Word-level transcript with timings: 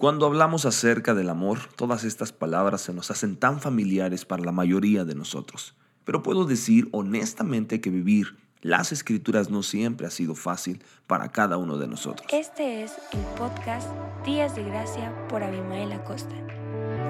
Cuando 0.00 0.24
hablamos 0.24 0.64
acerca 0.64 1.12
del 1.12 1.28
amor, 1.28 1.58
todas 1.76 2.04
estas 2.04 2.32
palabras 2.32 2.80
se 2.80 2.94
nos 2.94 3.10
hacen 3.10 3.36
tan 3.36 3.60
familiares 3.60 4.24
para 4.24 4.42
la 4.42 4.50
mayoría 4.50 5.04
de 5.04 5.14
nosotros. 5.14 5.74
Pero 6.06 6.22
puedo 6.22 6.46
decir 6.46 6.88
honestamente 6.92 7.82
que 7.82 7.90
vivir 7.90 8.38
las 8.62 8.92
escrituras 8.92 9.50
no 9.50 9.62
siempre 9.62 10.06
ha 10.06 10.10
sido 10.10 10.34
fácil 10.34 10.82
para 11.06 11.28
cada 11.28 11.58
uno 11.58 11.76
de 11.76 11.86
nosotros. 11.86 12.26
Este 12.32 12.82
es 12.82 12.92
el 13.12 13.20
podcast 13.36 13.88
Días 14.24 14.56
de 14.56 14.64
Gracia 14.64 15.12
por 15.28 15.42
Abimael 15.42 15.92
Acosta. 15.92 16.34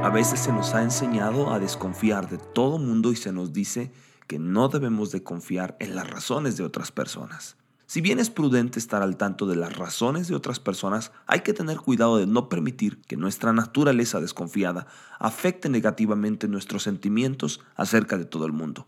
A 0.02 0.10
veces 0.10 0.40
se 0.40 0.52
nos 0.52 0.74
ha 0.74 0.82
enseñado 0.82 1.52
a 1.52 1.60
desconfiar 1.60 2.28
de 2.28 2.38
todo 2.38 2.78
mundo 2.78 3.12
y 3.12 3.16
se 3.16 3.30
nos 3.30 3.52
dice 3.52 3.92
que 4.26 4.40
no 4.40 4.68
debemos 4.68 5.12
de 5.12 5.22
confiar 5.22 5.76
en 5.78 5.94
las 5.94 6.10
razones 6.10 6.56
de 6.56 6.64
otras 6.64 6.90
personas. 6.90 7.56
Si 7.90 8.00
bien 8.00 8.20
es 8.20 8.30
prudente 8.30 8.78
estar 8.78 9.02
al 9.02 9.16
tanto 9.16 9.46
de 9.46 9.56
las 9.56 9.76
razones 9.76 10.28
de 10.28 10.36
otras 10.36 10.60
personas, 10.60 11.10
hay 11.26 11.40
que 11.40 11.52
tener 11.52 11.78
cuidado 11.78 12.18
de 12.18 12.26
no 12.28 12.48
permitir 12.48 13.02
que 13.02 13.16
nuestra 13.16 13.52
naturaleza 13.52 14.20
desconfiada 14.20 14.86
afecte 15.18 15.68
negativamente 15.68 16.46
nuestros 16.46 16.84
sentimientos 16.84 17.58
acerca 17.74 18.16
de 18.16 18.26
todo 18.26 18.46
el 18.46 18.52
mundo. 18.52 18.86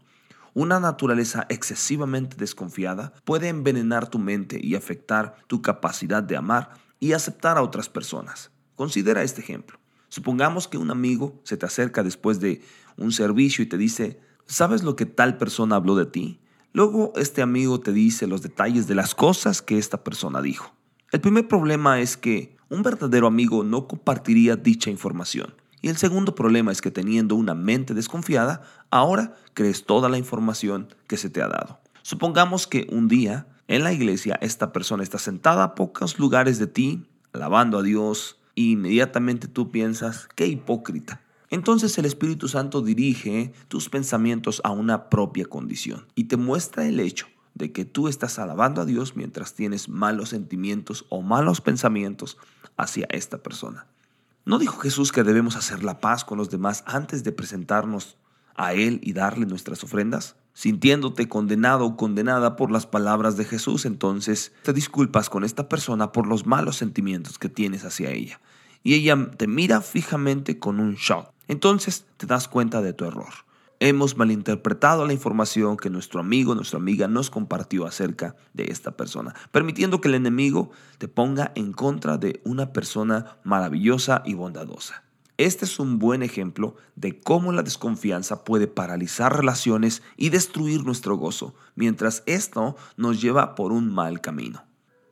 Una 0.54 0.78
naturaleza 0.78 1.46
excesivamente 1.48 2.36
desconfiada 2.36 3.12
puede 3.24 3.48
envenenar 3.48 4.08
tu 4.08 4.20
mente 4.20 4.60
y 4.62 4.76
afectar 4.76 5.34
tu 5.48 5.62
capacidad 5.62 6.22
de 6.22 6.36
amar 6.36 6.70
y 7.00 7.12
aceptar 7.12 7.58
a 7.58 7.62
otras 7.62 7.88
personas. 7.88 8.52
Considera 8.76 9.24
este 9.24 9.40
ejemplo. 9.40 9.80
Supongamos 10.10 10.68
que 10.68 10.78
un 10.78 10.92
amigo 10.92 11.40
se 11.42 11.56
te 11.56 11.66
acerca 11.66 12.04
después 12.04 12.38
de 12.38 12.62
un 12.96 13.10
servicio 13.10 13.64
y 13.64 13.66
te 13.66 13.78
dice, 13.78 14.20
¿sabes 14.46 14.84
lo 14.84 14.94
que 14.94 15.06
tal 15.06 15.38
persona 15.38 15.74
habló 15.74 15.96
de 15.96 16.06
ti? 16.06 16.41
Luego 16.74 17.12
este 17.16 17.42
amigo 17.42 17.80
te 17.80 17.92
dice 17.92 18.26
los 18.26 18.40
detalles 18.40 18.86
de 18.86 18.94
las 18.94 19.14
cosas 19.14 19.60
que 19.60 19.76
esta 19.76 20.02
persona 20.02 20.40
dijo. 20.40 20.72
El 21.10 21.20
primer 21.20 21.46
problema 21.46 22.00
es 22.00 22.16
que 22.16 22.56
un 22.70 22.82
verdadero 22.82 23.26
amigo 23.26 23.62
no 23.62 23.86
compartiría 23.86 24.56
dicha 24.56 24.88
información. 24.88 25.54
Y 25.82 25.88
el 25.88 25.98
segundo 25.98 26.34
problema 26.34 26.72
es 26.72 26.80
que 26.80 26.90
teniendo 26.90 27.34
una 27.34 27.54
mente 27.54 27.92
desconfiada, 27.92 28.62
ahora 28.90 29.34
crees 29.52 29.84
toda 29.84 30.08
la 30.08 30.16
información 30.16 30.88
que 31.08 31.18
se 31.18 31.28
te 31.28 31.42
ha 31.42 31.48
dado. 31.48 31.80
Supongamos 32.00 32.66
que 32.66 32.86
un 32.90 33.08
día 33.08 33.46
en 33.68 33.84
la 33.84 33.92
iglesia 33.92 34.38
esta 34.40 34.72
persona 34.72 35.02
está 35.02 35.18
sentada 35.18 35.64
a 35.64 35.74
pocos 35.74 36.18
lugares 36.18 36.58
de 36.58 36.68
ti, 36.68 37.06
alabando 37.34 37.78
a 37.78 37.82
Dios, 37.82 38.38
e 38.56 38.62
inmediatamente 38.62 39.46
tú 39.46 39.70
piensas, 39.70 40.28
qué 40.34 40.46
hipócrita. 40.46 41.20
Entonces 41.52 41.98
el 41.98 42.06
Espíritu 42.06 42.48
Santo 42.48 42.80
dirige 42.80 43.52
tus 43.68 43.90
pensamientos 43.90 44.62
a 44.64 44.70
una 44.70 45.10
propia 45.10 45.44
condición 45.44 46.06
y 46.14 46.24
te 46.24 46.38
muestra 46.38 46.86
el 46.86 46.98
hecho 46.98 47.26
de 47.52 47.72
que 47.72 47.84
tú 47.84 48.08
estás 48.08 48.38
alabando 48.38 48.80
a 48.80 48.86
Dios 48.86 49.16
mientras 49.16 49.52
tienes 49.52 49.90
malos 49.90 50.30
sentimientos 50.30 51.04
o 51.10 51.20
malos 51.20 51.60
pensamientos 51.60 52.38
hacia 52.78 53.06
esta 53.10 53.42
persona. 53.42 53.86
¿No 54.46 54.58
dijo 54.58 54.78
Jesús 54.78 55.12
que 55.12 55.24
debemos 55.24 55.56
hacer 55.56 55.84
la 55.84 56.00
paz 56.00 56.24
con 56.24 56.38
los 56.38 56.48
demás 56.48 56.84
antes 56.86 57.22
de 57.22 57.32
presentarnos 57.32 58.16
a 58.54 58.72
Él 58.72 58.98
y 59.02 59.12
darle 59.12 59.44
nuestras 59.44 59.84
ofrendas? 59.84 60.36
Sintiéndote 60.54 61.28
condenado 61.28 61.84
o 61.84 61.96
condenada 61.98 62.56
por 62.56 62.70
las 62.70 62.86
palabras 62.86 63.36
de 63.36 63.44
Jesús, 63.44 63.84
entonces 63.84 64.52
te 64.62 64.72
disculpas 64.72 65.28
con 65.28 65.44
esta 65.44 65.68
persona 65.68 66.12
por 66.12 66.26
los 66.26 66.46
malos 66.46 66.76
sentimientos 66.76 67.38
que 67.38 67.50
tienes 67.50 67.84
hacia 67.84 68.10
ella. 68.10 68.40
Y 68.82 68.94
ella 68.94 69.30
te 69.36 69.46
mira 69.46 69.80
fijamente 69.82 70.58
con 70.58 70.80
un 70.80 70.94
shock 70.94 71.32
entonces 71.52 72.06
te 72.16 72.26
das 72.26 72.48
cuenta 72.48 72.80
de 72.80 72.94
tu 72.94 73.04
error. 73.04 73.32
Hemos 73.78 74.16
malinterpretado 74.16 75.06
la 75.06 75.12
información 75.12 75.76
que 75.76 75.90
nuestro 75.90 76.18
amigo, 76.18 76.54
nuestra 76.54 76.78
amiga 76.78 77.08
nos 77.08 77.28
compartió 77.28 77.84
acerca 77.84 78.36
de 78.54 78.70
esta 78.70 78.92
persona, 78.92 79.34
permitiendo 79.50 80.00
que 80.00 80.08
el 80.08 80.14
enemigo 80.14 80.70
te 80.98 81.08
ponga 81.08 81.52
en 81.54 81.72
contra 81.72 82.16
de 82.16 82.40
una 82.44 82.72
persona 82.72 83.36
maravillosa 83.44 84.22
y 84.24 84.34
bondadosa. 84.34 85.04
Este 85.36 85.66
es 85.66 85.78
un 85.78 85.98
buen 85.98 86.22
ejemplo 86.22 86.76
de 86.96 87.20
cómo 87.20 87.52
la 87.52 87.62
desconfianza 87.62 88.44
puede 88.44 88.66
paralizar 88.66 89.36
relaciones 89.36 90.02
y 90.16 90.30
destruir 90.30 90.84
nuestro 90.84 91.16
gozo, 91.16 91.54
mientras 91.74 92.22
esto 92.24 92.76
nos 92.96 93.20
lleva 93.20 93.54
por 93.54 93.72
un 93.72 93.92
mal 93.92 94.20
camino. 94.20 94.64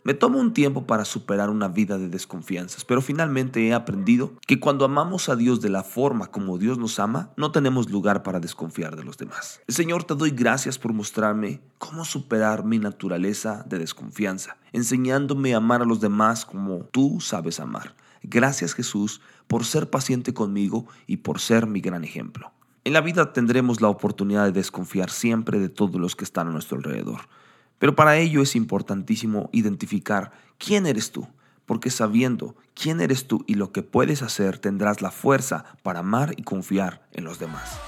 Me 0.03 0.15
tomo 0.15 0.39
un 0.39 0.55
tiempo 0.55 0.87
para 0.87 1.05
superar 1.05 1.51
una 1.51 1.69
vida 1.69 1.99
de 1.99 2.09
desconfianzas, 2.09 2.87
pero 2.87 3.03
finalmente 3.03 3.67
he 3.67 3.75
aprendido 3.75 4.33
que 4.47 4.59
cuando 4.59 4.87
amamos 4.87 5.29
a 5.29 5.37
Dios 5.37 5.61
de 5.61 5.69
la 5.69 5.83
forma 5.83 6.29
como 6.29 6.57
Dios 6.57 6.79
nos 6.79 6.99
ama, 6.99 7.33
no 7.37 7.53
tenemos 7.53 7.91
lugar 7.91 8.23
para 8.23 8.41
desconfiar 8.41 8.97
de 8.97 9.05
los 9.05 9.19
demás. 9.19 9.61
Señor, 9.69 10.05
te 10.05 10.15
doy 10.15 10.31
gracias 10.31 10.79
por 10.79 10.95
mostrarme 10.95 11.61
cómo 11.77 12.07
superar 12.07 12.65
mi 12.65 12.79
naturaleza 12.79 13.63
de 13.69 13.79
desconfianza, 13.79 14.57
enseñándome 14.73 15.53
a 15.53 15.59
amar 15.59 15.83
a 15.83 15.87
los 15.87 16.01
demás 16.01 16.47
como 16.47 16.85
tú 16.85 17.21
sabes 17.21 17.61
amar. 17.61 17.95
Gracias 18.23 18.73
Jesús 18.73 19.21
por 19.49 19.67
ser 19.67 19.91
paciente 19.91 20.33
conmigo 20.33 20.87
y 21.07 21.19
por 21.19 21.41
ser 21.41 21.67
mi 21.67 21.83
gran 21.83 22.05
ejemplo. 22.05 22.53
En 22.85 22.95
la 22.95 23.03
vida 23.03 23.35
tendremos 23.35 23.83
la 23.83 23.89
oportunidad 23.89 24.47
de 24.47 24.53
desconfiar 24.53 25.11
siempre 25.11 25.59
de 25.59 25.69
todos 25.69 26.01
los 26.01 26.17
que 26.17 26.25
están 26.25 26.49
a 26.49 26.53
nuestro 26.53 26.79
alrededor. 26.79 27.29
Pero 27.81 27.97
para 27.97 28.19
ello 28.19 28.43
es 28.43 28.55
importantísimo 28.55 29.49
identificar 29.53 30.33
quién 30.59 30.87
eres 30.87 31.11
tú, 31.11 31.27
porque 31.65 31.91
sabiendo 31.91 32.55
quién 32.75 33.01
eres 33.01 33.27
tú 33.27 33.43
y 33.49 33.55
lo 33.55 33.73
que 33.73 33.83
puedes 33.83 34.23
hacer 34.23 34.59
tendrás 34.59 35.01
la 35.01 35.11
fuerza 35.11 35.65
para 35.83 36.01
amar 36.01 36.35
y 36.37 36.43
confiar 36.43 37.09
en 37.13 37.25
los 37.25 37.39
demás. 37.39 37.81